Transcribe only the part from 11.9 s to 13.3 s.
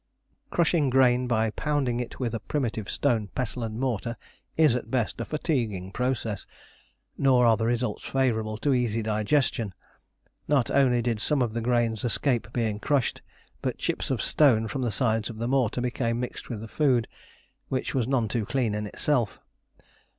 escape being crushed,